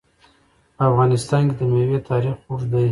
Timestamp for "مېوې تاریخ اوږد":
1.71-2.67